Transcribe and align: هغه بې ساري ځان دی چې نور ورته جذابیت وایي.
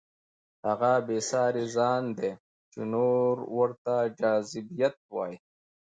هغه 0.67 0.91
بې 1.07 1.19
ساري 1.29 1.65
ځان 1.75 2.03
دی 2.17 2.31
چې 2.71 2.81
نور 2.93 3.33
ورته 3.57 3.93
جذابیت 4.19 4.95
وایي. 5.13 5.37